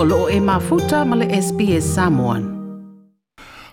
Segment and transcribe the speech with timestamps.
[0.00, 2.42] o loo e mafuta ma le SPS Samoan.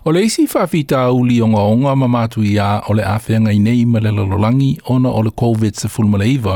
[0.06, 3.60] O le isi whawhita uli o ngaonga ma mātu i a o le awhenga i
[3.62, 6.56] nei ma le lalolangi ona o le COVID sa full maleiva.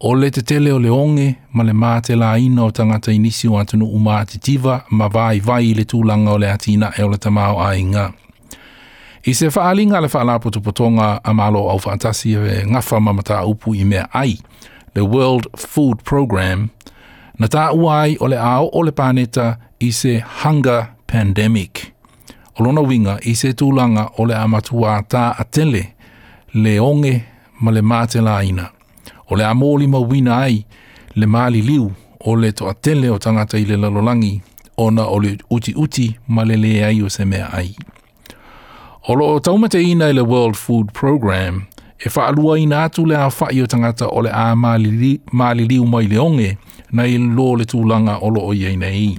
[0.00, 3.48] O le te tele o le onge ma le māte la ina o tangata inisi
[3.48, 7.16] o atunu uma atitiva ma vai vai le tūlanga o le atina e o le
[7.18, 8.10] tamau a inga.
[9.26, 13.84] I se whaalinga le whaalapo tupotonga a malo au whaatasi e ngafa mamata upu i
[13.84, 14.36] mea ai
[14.94, 16.68] le World Food Programme
[17.38, 21.92] na tā uai o le ao o le pāneta i se hunger pandemic.
[22.58, 25.84] O lona winga i se tūlanga o le amatua tā atele
[26.54, 27.14] le onge
[27.60, 28.70] ma le māte ina.
[29.30, 30.64] O le amoli ma wina ai
[31.14, 31.90] le māli liu
[32.20, 34.40] o le to atele o tangata i le lalolangi
[34.76, 37.74] o na o le uti uti ma le le ai o se mea ai.
[39.08, 41.66] O lo o taumate ina i le World Food Programme,
[42.04, 46.06] e whaalua ina atu le a whai o tangata o le a maalili, maaliliu mai
[46.06, 46.56] leonge
[46.92, 49.18] na i lo le tūlanga o lo o iei nei.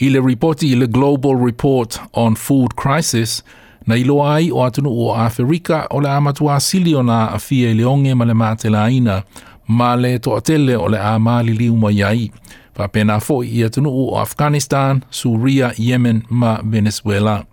[0.00, 3.38] I le ripoti i le Global Report on Food Crisis
[3.86, 6.94] na i loa ai o atunu o Afrika o le a siliona sili
[7.34, 9.22] a fia i leonge ma le mātelaina
[9.68, 12.30] ma le toatele o le a maaliliu mai ai.
[12.78, 17.44] Whapena fo i atunu o Afghanistan, Suria, Yemen ma Venezuela.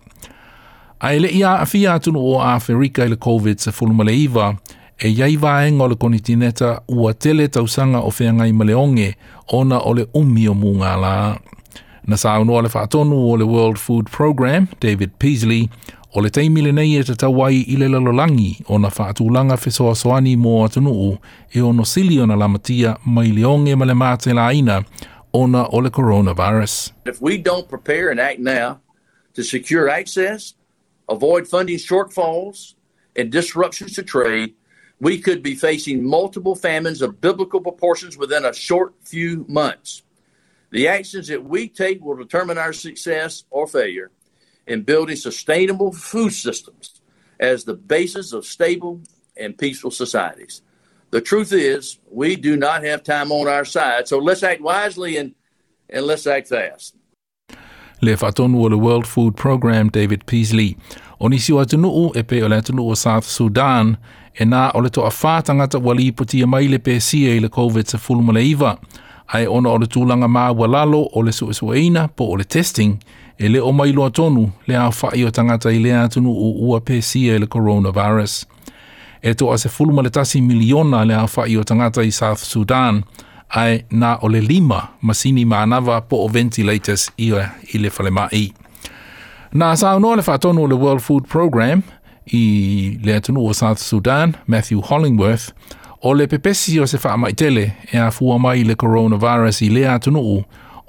[1.04, 4.14] A le ia a fia atunu o a Ferika i le COVID sa fulu male
[4.16, 4.46] iwa,
[4.98, 9.14] e iai vaenga o le tineta ua tele tausanga o feangai male onge
[9.52, 11.36] ona ole le umi o munga la.
[12.08, 15.68] Na sa unua le whaatonu o le World Food Program, David Peasley,
[16.14, 19.94] o le teimi le nei e te tawai i le lalolangi o na whaatulanga fesoa
[19.94, 21.18] soani mō atunu u
[21.52, 24.80] e ono sili ona lamatia mai le onge male mate la aina
[25.34, 26.92] ona ole coronavirus.
[27.04, 28.80] If we don't prepare and act now
[29.34, 30.54] to secure access,
[31.08, 32.74] avoid funding shortfalls
[33.16, 34.54] and disruptions to trade,
[35.00, 40.02] we could be facing multiple famines of biblical proportions within a short few months.
[40.70, 44.10] The actions that we take will determine our success or failure
[44.66, 47.00] in building sustainable food systems
[47.38, 49.00] as the basis of stable
[49.36, 50.62] and peaceful societies.
[51.10, 55.16] The truth is, we do not have time on our side, so let's act wisely
[55.16, 55.34] and,
[55.90, 56.96] and let's act fast.
[58.04, 60.76] le whaatonu o le World Food Program David Peasley.
[61.20, 63.96] O nisi o atunuu e pe o le atunuu o South Sudan
[64.38, 67.86] e nā o le toa whātangata wali puti e mai pe pēsia i le COVID
[67.88, 68.76] sa fulma le iwa.
[69.32, 72.98] Ai ona o le tūlanga mā walalo o le suesueina po o le testing
[73.38, 74.10] e le o mai loa
[74.66, 78.44] le au whai o tangata i le atunu u ua pēsia i le coronavirus.
[79.22, 83.02] E toa se fulma le tasi miliona le au whai o tangata i South Sudan
[83.54, 87.28] ai nā o le lima masini mānawa po o ventilators i,
[87.74, 88.48] i le whale mai.
[89.54, 91.82] Nā sā no le whātono o le World Food Programme
[92.34, 95.52] i le atunu o South Sudan, Matthew Hollingworth,
[96.02, 99.70] o le pepesi o se wha mai tele e a fua mai le coronavirus i
[99.70, 100.40] le atunu o,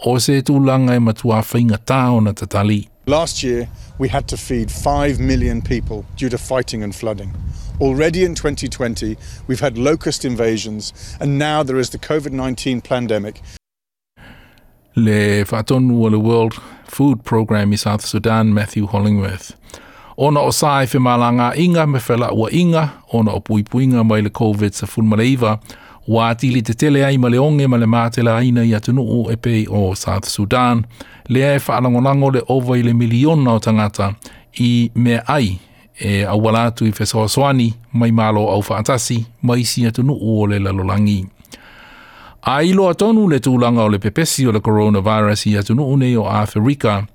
[0.06, 2.88] o se tūlanga e matua whainga tāo na tatali.
[3.08, 7.32] Last year, we had to feed 5 million people due to fighting and flooding.
[7.82, 13.42] Already in 2020, we've had locust invasions, and now there is the COVID 19 pandemic.
[14.96, 16.54] Le Fatonu le World
[16.86, 19.56] Food Programme in South Sudan, Matthew Hollingworth.
[20.18, 24.22] Ona o sai fe malanga inga me fela ua inga, ona o pui puinga mai
[24.22, 25.60] le COVID sa fun maleiva,
[26.08, 29.26] wa atili te tele ai ma le onge ma le mātela aina i atunu o
[29.30, 30.86] epe o South Sudan,
[31.28, 34.16] e le e wha le over i le miliona o tangata
[34.56, 35.60] i me ai
[36.00, 40.48] e awala tu i fesawa swani mai malo au fantasi mai si atu nu o
[40.48, 41.28] le lalolangi.
[42.44, 45.84] A ilo atonu le tūlanga o le pepesi o le coronavirus i atu nu
[46.20, 47.06] o Afrika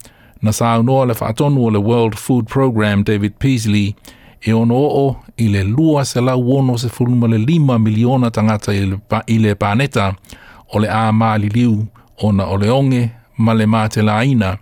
[0.43, 3.95] na sa noa le fatonu o le World Food Program David Peasley
[4.43, 8.31] e ono o o i le lua se la uono se fuluma le lima miliona
[8.31, 8.73] tangata
[9.29, 10.15] i le paneta
[10.73, 11.87] o le a maali liu
[12.23, 14.57] o na o le onge ma le mate la aina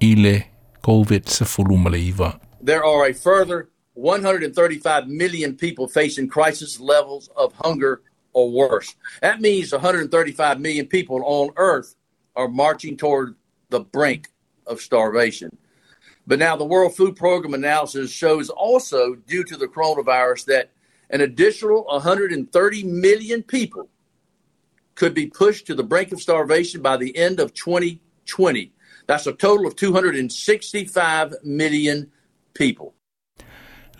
[0.00, 0.42] i le
[0.82, 2.38] COVID se fuluma le iva.
[2.60, 8.02] there are a further 135 million people facing crisis levels of hunger
[8.32, 8.94] or worse.
[9.22, 11.94] That means 135 million people on earth
[12.36, 13.34] are marching toward
[13.70, 14.28] the brink
[14.66, 15.50] of starvation.
[16.26, 20.70] But now the World Food Program analysis shows also due to the coronavirus that
[21.10, 23.88] an additional 130 million people
[24.94, 28.72] could be pushed to the brink of starvation by the end of 2020.
[29.06, 32.12] That's a total of 265 million
[32.58, 32.94] people.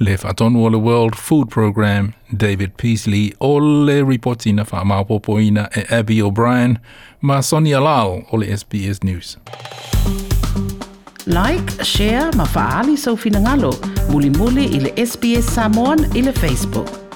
[0.01, 6.21] Le whatonua le World Food Programme, David Peasley o reportina fa wha māpopoina e Abby
[6.23, 6.79] O'Brien,
[7.23, 9.37] ma Sonia Lal o SBS News.
[11.27, 13.73] Like, share, ma fa'ali so ngalo,
[14.11, 17.08] muli muli ile SBS Samoan ile Facebook.